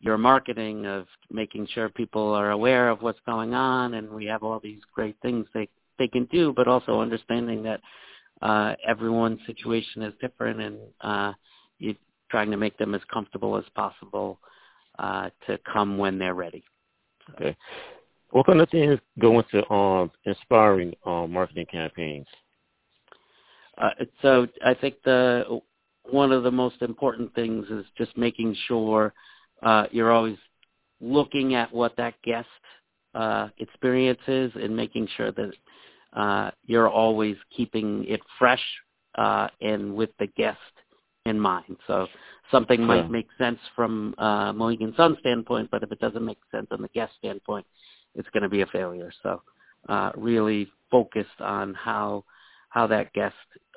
your 0.00 0.18
marketing 0.18 0.86
of 0.86 1.06
making 1.30 1.66
sure 1.72 1.88
people 1.88 2.32
are 2.32 2.50
aware 2.50 2.90
of 2.90 3.02
what's 3.02 3.18
going 3.24 3.54
on 3.54 3.94
and 3.94 4.08
we 4.10 4.26
have 4.26 4.42
all 4.42 4.60
these 4.60 4.80
great 4.94 5.16
things 5.22 5.46
they 5.54 5.68
they 5.98 6.06
can 6.06 6.26
do 6.26 6.52
but 6.54 6.68
also 6.68 7.00
understanding 7.00 7.62
that 7.62 7.80
uh 8.42 8.74
everyone's 8.86 9.40
situation 9.46 10.02
is 10.02 10.12
different 10.20 10.60
and 10.60 10.78
uh 11.00 11.32
you're 11.78 11.94
trying 12.30 12.50
to 12.50 12.56
make 12.56 12.76
them 12.78 12.94
as 12.94 13.00
comfortable 13.12 13.56
as 13.56 13.64
possible 13.74 14.38
uh 14.98 15.30
to 15.46 15.58
come 15.72 15.98
when 15.98 16.18
they're 16.18 16.34
ready. 16.34 16.62
Okay. 17.34 17.56
What 18.30 18.46
kind 18.46 18.60
of 18.60 18.68
things 18.70 18.98
go 19.18 19.38
into 19.40 19.68
um 19.72 20.10
inspiring 20.24 20.94
um 21.04 21.32
marketing 21.32 21.66
campaigns? 21.70 22.26
Uh 23.78 23.90
so 24.22 24.46
i 24.64 24.74
think 24.74 24.94
the 25.04 25.60
one 26.10 26.32
of 26.32 26.42
the 26.42 26.50
most 26.50 26.82
important 26.82 27.34
things 27.34 27.66
is 27.70 27.84
just 27.96 28.16
making 28.16 28.56
sure 28.66 29.12
uh, 29.62 29.86
you're 29.90 30.12
always 30.12 30.36
looking 31.00 31.54
at 31.54 31.72
what 31.72 31.96
that 31.96 32.14
guest 32.22 32.48
uh, 33.14 33.48
experience 33.58 34.20
is 34.28 34.52
and 34.54 34.74
making 34.76 35.08
sure 35.16 35.32
that 35.32 35.52
uh, 36.16 36.50
you're 36.64 36.88
always 36.88 37.36
keeping 37.54 38.04
it 38.08 38.20
fresh 38.38 38.62
uh, 39.16 39.48
and 39.60 39.94
with 39.94 40.10
the 40.18 40.26
guest 40.28 40.58
in 41.26 41.38
mind. 41.38 41.76
So 41.86 42.06
something 42.50 42.78
sure. 42.78 42.86
might 42.86 43.10
make 43.10 43.28
sense 43.38 43.58
from 43.74 44.14
uh, 44.18 44.52
Mohegan 44.52 44.94
Sun 44.96 45.18
standpoint, 45.20 45.70
but 45.70 45.82
if 45.82 45.92
it 45.92 46.00
doesn't 46.00 46.24
make 46.24 46.38
sense 46.50 46.68
on 46.70 46.82
the 46.82 46.88
guest 46.88 47.12
standpoint, 47.18 47.66
it's 48.14 48.28
going 48.30 48.42
to 48.42 48.48
be 48.48 48.62
a 48.62 48.66
failure. 48.66 49.12
So 49.22 49.42
uh, 49.88 50.10
really 50.16 50.68
focused 50.90 51.40
on 51.40 51.74
how 51.74 52.24
how 52.70 52.86
that 52.86 53.12
guest 53.12 53.34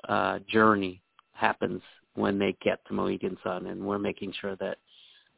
uh, 0.08 0.40
journey 0.48 1.02
happens 1.34 1.82
when 2.16 2.40
they 2.40 2.56
get 2.62 2.80
to 2.88 2.94
Mohegan 2.94 3.38
Sun, 3.44 3.68
and 3.68 3.82
we're 3.82 4.00
making 4.00 4.34
sure 4.40 4.56
that 4.58 4.78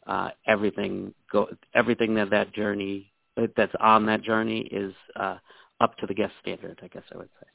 uh, 0.08 0.30
everything 0.48 1.14
go 1.32 1.48
everything 1.74 2.14
that 2.16 2.30
that 2.30 2.54
journey 2.54 3.12
that's 3.56 3.74
on 3.80 4.06
that 4.06 4.22
journey 4.22 4.62
is 4.72 4.94
uh, 5.16 5.38
up 5.82 5.98
to 5.98 6.08
the 6.08 6.14
guest 6.14 6.34
standard. 6.42 6.80
I 6.82 6.88
guess 6.88 7.04
I 7.14 7.18
would 7.18 7.30
say. 7.40 7.48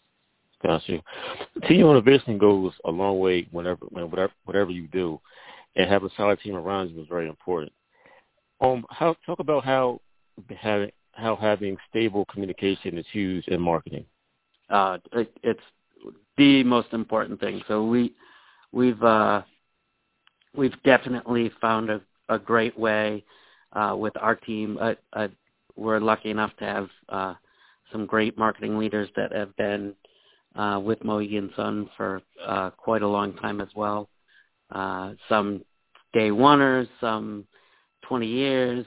Got 0.62 0.88
you. 0.88 1.00
Team 1.68 1.82
motivation 1.82 2.38
goes 2.38 2.72
a 2.84 2.90
long 2.90 3.18
way 3.18 3.46
whenever 3.52 3.86
whatever 3.86 4.32
whatever 4.44 4.70
you 4.70 4.88
do, 4.88 5.20
and 5.76 5.88
having 5.88 6.08
a 6.08 6.16
solid 6.16 6.40
team 6.40 6.56
around 6.56 6.90
you 6.90 7.00
is 7.00 7.08
very 7.08 7.28
important. 7.28 7.72
Um, 8.60 8.84
how 8.90 9.16
talk 9.26 9.38
about 9.38 9.64
how 9.64 10.00
having 10.58 10.90
how 11.12 11.36
having 11.36 11.76
stable 11.88 12.24
communication 12.26 12.98
is 12.98 13.06
huge 13.12 13.46
in 13.48 13.60
marketing. 13.60 14.04
Uh, 14.68 14.98
it, 15.12 15.32
it's 15.42 15.60
the 16.36 16.64
most 16.64 16.88
important 16.92 17.38
thing. 17.38 17.62
So 17.68 17.84
we 17.84 18.14
we've 18.72 19.02
uh, 19.02 19.42
we've 20.54 20.82
definitely 20.84 21.50
found 21.60 21.90
a 21.90 22.00
a 22.28 22.38
great 22.38 22.76
way 22.78 23.24
uh, 23.72 23.94
with 23.96 24.14
our 24.20 24.34
team. 24.34 24.78
Uh, 24.80 24.94
uh, 25.12 25.28
we're 25.76 26.00
lucky 26.00 26.30
enough 26.30 26.56
to 26.58 26.64
have 26.64 26.88
uh, 27.10 27.34
some 27.92 28.06
great 28.06 28.36
marketing 28.38 28.78
leaders 28.78 29.08
that 29.16 29.32
have 29.32 29.54
been 29.56 29.94
uh, 30.54 30.80
with 30.82 31.02
Mohegan 31.04 31.50
Sun 31.56 31.88
for 31.96 32.22
uh, 32.44 32.70
quite 32.70 33.02
a 33.02 33.08
long 33.08 33.34
time 33.34 33.60
as 33.60 33.68
well. 33.74 34.08
Uh, 34.70 35.12
some 35.28 35.64
day 36.12 36.30
oneers, 36.30 36.88
some 37.00 37.46
20 38.08 38.26
years, 38.26 38.86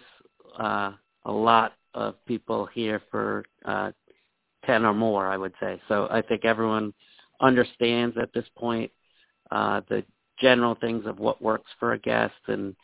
uh, 0.60 0.92
a 1.26 1.32
lot 1.32 1.74
of 1.94 2.16
people 2.26 2.68
here 2.74 3.02
for 3.12 3.46
uh, 3.66 3.92
10 4.66 4.86
or 4.86 4.94
more, 4.94 5.28
I 5.28 5.38
would 5.38 5.54
say. 5.60 5.82
So 5.88 6.08
I 6.12 6.22
think 6.22 6.46
everyone 6.46 6.94
understands 7.42 8.18
at 8.22 8.34
this 8.34 8.46
point 8.58 8.92
uh, 9.52 9.82
the 9.90 10.04
general 10.40 10.76
things 10.76 11.06
of 11.06 11.20
what 11.20 11.42
works 11.42 11.70
for 11.80 11.94
a 11.94 12.00
guest 12.00 12.34
and 12.48 12.76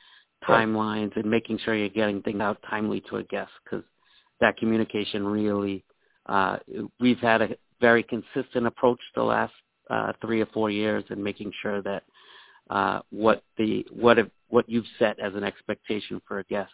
timelines 0.47 1.15
and 1.15 1.29
making 1.29 1.59
sure 1.63 1.75
you're 1.75 1.89
getting 1.89 2.21
things 2.21 2.41
out 2.41 2.57
timely 2.69 3.01
to 3.09 3.17
a 3.17 3.23
guest 3.23 3.51
because 3.63 3.83
that 4.41 4.57
communication 4.57 5.25
really 5.25 5.83
uh, 6.25 6.57
we've 6.99 7.19
had 7.19 7.41
a 7.41 7.49
very 7.81 8.03
consistent 8.03 8.65
approach 8.65 8.99
the 9.15 9.23
last 9.23 9.53
uh, 9.89 10.13
three 10.21 10.41
or 10.41 10.47
four 10.47 10.69
years 10.69 11.03
in 11.09 11.21
making 11.21 11.51
sure 11.61 11.81
that 11.81 12.03
uh, 12.69 12.99
what 13.11 13.43
the 13.57 13.85
what 13.91 14.17
if, 14.17 14.27
what 14.49 14.67
you've 14.67 14.85
set 14.97 15.19
as 15.19 15.33
an 15.35 15.43
expectation 15.43 16.21
for 16.27 16.39
a 16.39 16.43
guest 16.45 16.71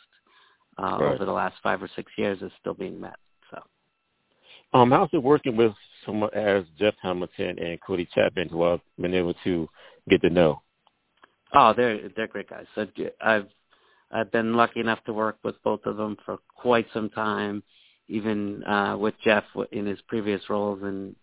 uh, 0.81 0.97
right. 0.99 1.13
over 1.13 1.25
the 1.25 1.31
last 1.31 1.55
five 1.61 1.81
or 1.81 1.89
six 1.95 2.11
years 2.17 2.41
is 2.41 2.51
still 2.59 2.73
being 2.73 2.99
met. 2.99 3.17
So, 3.49 3.59
um, 4.77 4.91
how's 4.91 5.09
it 5.11 5.21
working 5.21 5.57
with 5.57 5.73
someone 6.05 6.33
as 6.33 6.63
Jeff 6.79 6.93
Hamilton 7.01 7.59
and 7.59 7.79
Cody 7.81 8.07
Chapman, 8.13 8.49
who 8.49 8.63
I've 8.63 8.79
been 8.99 9.13
able 9.13 9.33
to 9.43 9.67
get 10.09 10.21
to 10.21 10.29
know? 10.29 10.61
Oh, 11.53 11.73
they're 11.75 12.09
they're 12.15 12.27
great 12.27 12.49
guys. 12.49 12.65
So 12.75 12.87
I've 13.21 13.47
I've 14.11 14.31
been 14.31 14.53
lucky 14.53 14.79
enough 14.79 15.03
to 15.05 15.13
work 15.13 15.37
with 15.43 15.61
both 15.63 15.85
of 15.85 15.97
them 15.97 16.17
for 16.25 16.37
quite 16.55 16.87
some 16.93 17.09
time, 17.09 17.63
even 18.11 18.63
uh, 18.65 18.97
with 18.97 19.15
Jeff 19.23 19.45
in 19.71 19.85
his 19.85 19.99
previous 20.07 20.41
roles 20.49 20.81
in 20.83 21.15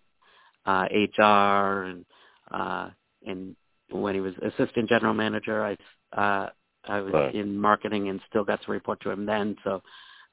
uh, 0.67 0.87
HR 0.91 1.85
and 1.85 2.05
uh, 2.51 2.91
and 3.27 3.55
when 3.91 4.15
he 4.15 4.21
was 4.21 4.35
assistant 4.43 4.89
general 4.89 5.15
manager, 5.15 5.65
I 5.65 5.77
uh, 6.19 6.49
I 6.85 7.01
was 7.01 7.13
right. 7.13 7.35
in 7.35 7.57
marketing 7.57 8.09
and 8.09 8.21
still 8.29 8.45
got 8.45 8.63
to 8.63 8.73
report 8.73 9.01
to 9.03 9.11
him 9.11 9.27
then. 9.27 9.57
So 9.65 9.83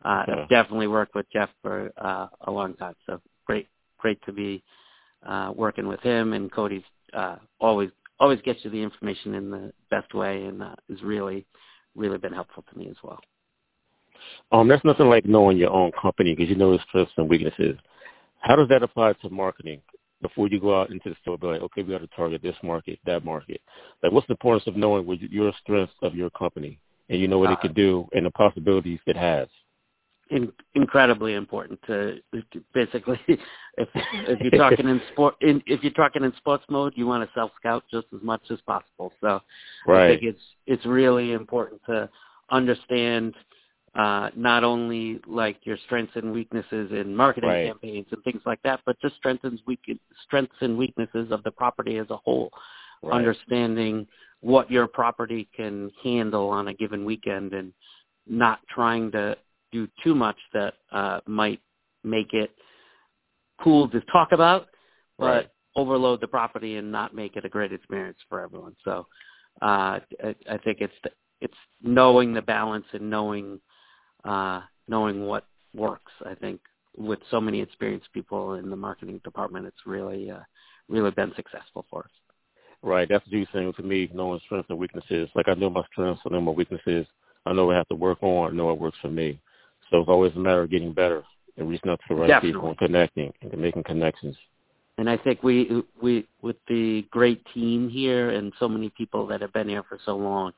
uh, 0.03 0.23
yeah. 0.27 0.35
I've 0.43 0.49
definitely 0.49 0.87
worked 0.87 1.15
with 1.15 1.25
Jeff 1.31 1.49
for 1.61 1.91
uh, 1.97 2.27
a 2.41 2.51
long 2.51 2.73
time. 2.75 2.95
So 3.05 3.19
great, 3.45 3.67
great 3.97 4.19
to 4.25 4.31
be 4.31 4.63
uh, 5.25 5.51
working 5.55 5.87
with 5.87 5.99
him. 6.01 6.33
And 6.33 6.51
Cody's 6.51 6.83
uh, 7.13 7.37
always 7.59 7.89
always 8.19 8.39
gets 8.41 8.59
you 8.63 8.69
the 8.69 8.81
information 8.81 9.33
in 9.35 9.51
the 9.51 9.73
best 9.91 10.13
way, 10.13 10.45
and 10.45 10.63
uh, 10.63 10.75
is 10.89 11.01
really 11.01 11.45
really 11.95 12.17
been 12.17 12.33
helpful 12.33 12.63
to 12.71 12.79
me 12.79 12.87
as 12.89 12.97
well. 13.03 13.19
Um, 14.51 14.67
that's 14.67 14.85
nothing 14.85 15.07
like 15.07 15.25
knowing 15.25 15.57
your 15.57 15.71
own 15.71 15.91
company 15.99 16.35
because 16.35 16.49
you 16.49 16.55
know 16.55 16.73
its 16.73 16.83
strengths 16.89 17.13
and 17.17 17.29
weaknesses. 17.29 17.77
How 18.39 18.55
does 18.55 18.69
that 18.69 18.83
apply 18.83 19.13
to 19.13 19.29
marketing? 19.29 19.81
before 20.21 20.47
you 20.47 20.59
go 20.59 20.79
out 20.79 20.89
into 20.89 21.09
the 21.09 21.15
store, 21.21 21.37
be 21.37 21.47
like, 21.47 21.61
okay, 21.61 21.83
we 21.83 21.93
got 21.93 22.01
to 22.01 22.07
target 22.07 22.41
this 22.41 22.55
market, 22.63 22.99
that 23.05 23.23
market. 23.23 23.61
Like, 24.01 24.11
what's 24.11 24.27
the 24.27 24.33
importance 24.33 24.65
of 24.67 24.75
knowing 24.75 25.05
what 25.05 25.21
your 25.21 25.53
strengths 25.61 25.93
of 26.01 26.15
your 26.15 26.29
company, 26.31 26.79
and 27.09 27.19
you 27.19 27.27
know 27.27 27.39
what 27.39 27.49
uh, 27.49 27.53
it 27.53 27.59
could 27.61 27.75
do 27.75 28.07
and 28.13 28.25
the 28.25 28.31
possibilities 28.31 28.99
it 29.05 29.17
has? 29.17 29.47
In, 30.31 30.51
incredibly 30.73 31.35
important 31.35 31.79
to, 31.85 32.15
to 32.33 32.63
basically, 32.73 33.19
if 33.27 33.87
if 33.93 34.39
you're 34.41 34.51
talking 34.69 34.87
in 34.87 35.01
sport, 35.11 35.35
in, 35.41 35.61
if 35.67 35.83
you're 35.83 35.93
talking 35.93 36.23
in 36.23 36.33
sports 36.37 36.63
mode, 36.69 36.93
you 36.95 37.05
want 37.05 37.27
to 37.27 37.33
self 37.35 37.51
scout 37.59 37.83
just 37.91 38.07
as 38.15 38.23
much 38.23 38.41
as 38.49 38.59
possible. 38.61 39.13
So 39.21 39.41
right. 39.85 40.05
I 40.05 40.09
think 40.09 40.23
it's 40.23 40.41
it's 40.65 40.85
really 40.85 41.33
important 41.33 41.81
to 41.85 42.09
understand 42.49 43.35
uh, 43.95 44.29
not 44.35 44.63
only 44.63 45.21
like 45.25 45.57
your 45.63 45.77
strengths 45.85 46.15
and 46.15 46.33
weaknesses 46.33 46.91
in 46.91 47.15
marketing 47.15 47.49
right. 47.49 47.67
campaigns 47.67 48.07
and 48.11 48.23
things 48.23 48.41
like 48.45 48.61
that, 48.63 48.81
but 48.85 48.99
just 49.01 49.15
strengths 49.15 49.45
weak, 49.65 49.79
strengths 50.25 50.55
and 50.61 50.77
weaknesses 50.77 51.31
of 51.31 51.41
the 51.43 51.51
property 51.51 51.97
as 51.97 52.09
a 52.09 52.17
whole. 52.17 52.49
Right. 53.01 53.17
Understanding 53.17 54.05
what 54.41 54.69
your 54.69 54.87
property 54.87 55.47
can 55.55 55.91
handle 56.03 56.49
on 56.49 56.67
a 56.67 56.73
given 56.73 57.05
weekend 57.05 57.53
and 57.53 57.71
not 58.27 58.59
trying 58.69 59.11
to 59.11 59.37
do 59.71 59.87
too 60.03 60.13
much 60.13 60.37
that 60.53 60.73
uh, 60.91 61.19
might 61.25 61.61
make 62.03 62.33
it 62.33 62.51
cool 63.63 63.87
to 63.89 64.01
talk 64.11 64.31
about, 64.31 64.67
but 65.17 65.25
right. 65.25 65.49
overload 65.75 66.19
the 66.19 66.27
property 66.27 66.75
and 66.75 66.91
not 66.91 67.15
make 67.15 67.37
it 67.37 67.45
a 67.45 67.49
great 67.49 67.71
experience 67.71 68.17
for 68.27 68.41
everyone. 68.41 68.75
So 68.83 69.07
uh, 69.61 69.99
I, 70.23 70.35
I 70.49 70.57
think 70.57 70.79
it's 70.81 70.93
the, 71.03 71.11
it's 71.41 71.53
knowing 71.81 72.33
the 72.33 72.41
balance 72.41 72.85
and 72.93 73.09
knowing 73.09 73.59
uh, 74.25 74.61
knowing 74.87 75.25
what 75.25 75.45
works. 75.73 76.11
I 76.25 76.35
think 76.35 76.59
with 76.97 77.19
so 77.31 77.39
many 77.39 77.61
experienced 77.61 78.11
people 78.13 78.55
in 78.55 78.69
the 78.69 78.75
marketing 78.75 79.21
department, 79.23 79.65
it's 79.65 79.85
really 79.85 80.31
uh, 80.31 80.39
really 80.89 81.11
been 81.11 81.33
successful 81.35 81.85
for 81.89 82.01
us. 82.01 82.11
Right, 82.81 83.07
that's 83.09 83.25
the 83.25 83.37
huge 83.37 83.51
thing 83.51 83.71
to 83.73 83.83
me, 83.83 84.09
knowing 84.13 84.39
strengths 84.45 84.69
and 84.69 84.77
weaknesses. 84.77 85.29
Like 85.35 85.47
I 85.47 85.53
know 85.53 85.69
my 85.69 85.83
strengths, 85.91 86.21
I 86.25 86.29
know 86.29 86.41
my 86.41 86.51
weaknesses. 86.51 87.07
I 87.45 87.53
know 87.53 87.65
what 87.65 87.75
I 87.75 87.77
have 87.77 87.87
to 87.89 87.95
work 87.95 88.21
on. 88.21 88.51
I 88.51 88.55
know 88.55 88.65
what 88.65 88.79
works 88.79 88.97
for 89.01 89.09
me. 89.09 89.39
So 89.89 89.99
it's 89.99 90.09
always 90.09 90.33
a 90.35 90.39
matter 90.39 90.63
of 90.63 90.71
getting 90.71 90.93
better 90.93 91.23
and 91.57 91.69
reaching 91.69 91.91
out 91.91 91.99
to 92.07 92.15
the 92.15 92.21
right 92.21 92.27
Definitely. 92.27 92.53
people 92.53 92.69
and 92.69 92.77
connecting 92.77 93.33
and 93.41 93.61
making 93.61 93.83
connections. 93.83 94.35
And 94.97 95.09
I 95.09 95.17
think 95.17 95.43
we 95.43 95.83
we 96.01 96.25
with 96.41 96.55
the 96.67 97.05
great 97.11 97.43
team 97.53 97.89
here 97.89 98.29
and 98.31 98.53
so 98.59 98.67
many 98.67 98.89
people 98.89 99.27
that 99.27 99.41
have 99.41 99.53
been 99.53 99.67
here 99.67 99.83
for 99.83 99.99
so 100.05 100.15
long, 100.15 100.53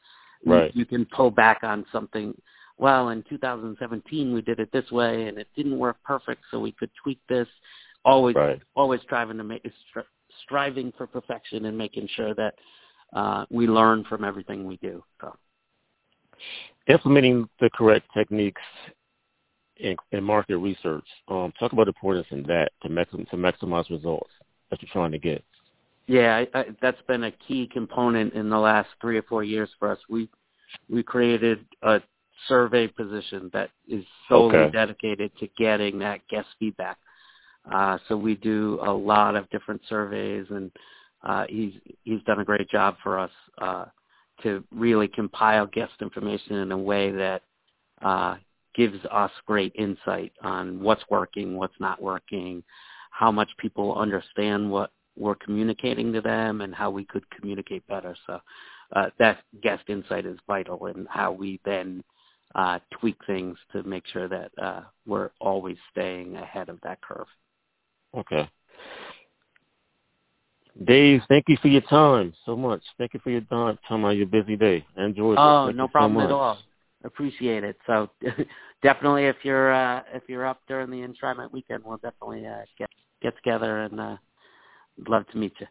right. 0.46 0.74
you, 0.76 0.82
you 0.82 0.86
can 0.86 1.06
pull 1.06 1.32
back 1.32 1.60
on 1.64 1.86
something 1.92 2.40
well, 2.78 3.10
in 3.10 3.24
2017 3.30 4.34
we 4.34 4.42
did 4.42 4.60
it 4.60 4.72
this 4.72 4.90
way 4.92 5.28
and 5.28 5.38
it 5.38 5.48
didn't 5.56 5.78
work 5.78 5.98
perfect, 6.04 6.42
so 6.52 6.60
we 6.60 6.72
could 6.72 6.92
tweak 7.02 7.20
this. 7.28 7.48
Always, 8.06 8.36
right. 8.36 8.62
always 8.76 9.02
striving 9.02 9.38
to 9.38 9.44
make, 9.44 9.66
striving 10.44 10.94
for 10.98 11.08
perfection 11.08 11.66
and 11.66 11.78
making 11.78 12.08
sure 12.16 12.34
that 12.36 12.56
uh, 13.14 13.46
we 13.50 13.68
learn 13.68 14.06
from 14.06 14.24
everything 14.24 14.66
we 14.66 14.78
do. 14.78 15.04
So. 15.20 15.36
Implementing 16.88 17.50
the 17.60 17.70
correct 17.72 18.08
techniques 18.16 18.62
in, 19.78 19.96
in 20.12 20.24
market 20.24 20.58
research. 20.58 21.06
Um, 21.28 21.52
talk 21.60 21.74
about 21.74 21.86
the 21.86 21.90
importance 21.90 22.28
in 22.32 22.44
that 22.44 22.72
to, 22.84 22.90
maxim, 22.90 23.26
to 23.30 23.36
maximize 23.36 23.90
results 23.90 24.30
that 24.70 24.82
you're 24.82 24.92
trying 24.92 25.12
to 25.12 25.20
get. 25.20 25.44
Yeah, 26.08 26.46
I, 26.54 26.60
I, 26.60 26.66
that's 26.82 27.02
been 27.08 27.26
a 27.26 27.32
key 27.32 27.70
component 27.72 28.34
in 28.34 28.50
the 28.50 28.58
last 28.58 28.90
three 29.02 29.18
or 29.18 29.24
four 29.24 29.44
years 29.44 29.70
for 29.78 29.92
us. 29.92 30.00
We 30.10 30.30
we 30.90 31.04
created 31.04 31.66
a 31.82 32.02
survey 32.48 32.88
position 32.88 33.50
that 33.54 33.70
is 33.88 34.04
solely 34.30 34.58
okay. 34.58 34.72
dedicated 34.72 35.32
to 35.40 35.48
getting 35.58 36.00
that 36.00 36.28
guest 36.28 36.48
feedback. 36.60 36.98
Uh, 37.72 37.98
so 38.08 38.16
we 38.16 38.36
do 38.36 38.80
a 38.86 38.92
lot 38.92 39.36
of 39.36 39.50
different 39.50 39.82
surveys, 39.90 40.46
and 40.50 40.72
uh, 41.24 41.46
he's 41.50 41.74
he's 42.04 42.22
done 42.24 42.40
a 42.40 42.46
great 42.46 42.70
job 42.70 42.96
for 43.04 43.20
us 43.20 43.32
uh, 43.58 43.86
to 44.44 44.64
really 44.72 45.08
compile 45.08 45.66
guest 45.66 45.94
information 46.02 46.58
in 46.58 46.72
a 46.72 46.78
way 46.78 47.12
that 47.12 47.42
uh, 48.02 48.36
gives 48.76 49.04
us 49.12 49.32
great 49.46 49.74
insight 49.76 50.32
on 50.42 50.80
what's 50.82 51.04
working, 51.10 51.58
what's 51.58 51.80
not 51.80 52.02
working, 52.02 52.64
how 53.12 53.32
much 53.32 53.50
people 53.58 53.98
understand 53.98 54.70
what 54.70 54.92
we're 55.18 55.36
communicating 55.36 56.14
to 56.14 56.22
them, 56.22 56.62
and 56.62 56.74
how 56.74 56.90
we 56.90 57.04
could 57.04 57.30
communicate 57.32 57.86
better. 57.88 58.16
So 58.28 58.40
uh, 58.96 59.10
that 59.20 59.40
guest 59.62 59.84
insight 59.90 60.26
is 60.26 60.38
vital 60.48 60.86
in 60.86 61.06
how 61.10 61.32
we 61.32 61.60
then 61.66 62.04
uh, 62.58 62.80
tweak 62.92 63.18
things 63.28 63.58
to 63.72 63.84
make 63.84 64.04
sure 64.08 64.28
that 64.28 64.52
uh, 64.62 64.82
we're 65.06 65.30
always 65.40 65.78
staying 65.92 66.36
ahead 66.36 66.70
of 66.70 66.80
that 66.82 67.00
curve. 67.02 67.28
Okay. 68.16 68.50
Dave, 70.86 71.22
thank 71.28 71.46
you 71.48 71.58
for 71.62 71.70
your 71.70 71.82
time 71.82 72.34
so 72.46 72.56
much. 72.56 72.82
Thank 72.98 73.14
you 73.14 73.20
for 73.24 73.30
your 73.30 73.42
time, 73.42 73.78
time 73.88 74.06
on 74.06 74.18
your 74.18 74.28
busy 74.28 74.56
day. 74.56 74.86
Enjoy. 74.98 75.36
oh, 75.36 75.72
no 75.72 75.88
problem 75.88 76.20
so 76.20 76.26
at 76.26 76.32
all. 76.32 76.58
Appreciate 77.04 77.64
it. 77.64 77.78
So 77.86 78.10
definitely, 78.84 79.26
if 79.26 79.38
you're 79.44 79.72
uh, 79.72 80.02
if 80.14 80.24
you're 80.28 80.46
up 80.46 80.62
during 80.68 80.90
the 80.90 81.08
Enshrinement 81.08 81.52
weekend, 81.52 81.84
we'll 81.84 81.98
definitely 81.98 82.46
uh, 82.46 82.62
get 82.78 82.90
get 83.22 83.36
together 83.36 83.84
and 83.84 84.00
uh, 84.00 84.18
love 85.08 85.28
to 85.32 85.38
meet 85.38 85.54
you. 85.60 85.68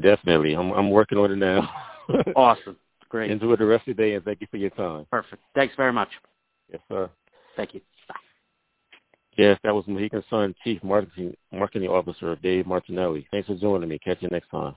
Definitely, 0.00 0.54
I'm 0.54 0.70
I'm 0.72 0.90
working 0.90 1.18
on 1.18 1.32
it 1.32 1.36
now. 1.36 1.70
awesome. 2.36 2.76
Great. 3.12 3.30
Enjoy 3.30 3.54
the 3.56 3.66
rest 3.66 3.86
of 3.86 3.94
the 3.94 4.02
day, 4.02 4.14
and 4.14 4.24
thank 4.24 4.40
you 4.40 4.46
for 4.50 4.56
your 4.56 4.70
time. 4.70 5.04
Perfect. 5.10 5.42
Thanks 5.54 5.74
very 5.76 5.92
much. 5.92 6.08
Yes, 6.72 6.80
sir. 6.88 7.10
Thank 7.56 7.74
you. 7.74 7.82
Bye. 8.08 8.14
Yes, 9.36 9.58
that 9.62 9.74
was 9.74 9.84
Mohegan 9.86 10.24
Sun 10.30 10.54
Chief 10.64 10.82
Marketing 10.82 11.36
Marketing 11.52 11.90
Officer 11.90 12.36
Dave 12.36 12.66
Martinelli. 12.66 13.26
Thanks 13.30 13.48
for 13.48 13.54
joining 13.54 13.90
me. 13.90 13.98
Catch 13.98 14.22
you 14.22 14.28
next 14.30 14.48
time. 14.48 14.74